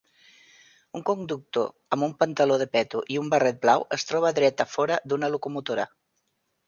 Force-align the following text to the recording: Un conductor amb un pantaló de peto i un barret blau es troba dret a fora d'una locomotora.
Un 0.99 1.03
conductor 1.09 1.67
amb 1.97 2.07
un 2.07 2.15
pantaló 2.23 2.57
de 2.61 2.67
peto 2.77 3.03
i 3.17 3.21
un 3.25 3.29
barret 3.35 3.61
blau 3.67 3.87
es 3.99 4.09
troba 4.13 4.33
dret 4.41 4.65
a 4.67 4.71
fora 4.77 4.99
d'una 5.11 5.31
locomotora. 5.35 5.87